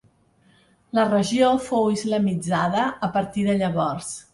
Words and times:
La 0.99 1.03
regió 1.11 1.51
fou 1.67 1.93
islamitzada 1.99 2.91
a 3.11 3.15
partir 3.19 3.51
de 3.51 3.61
llavors. 3.65 4.15